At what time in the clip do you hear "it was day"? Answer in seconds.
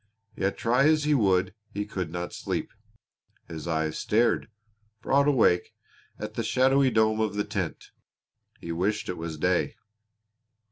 9.09-9.75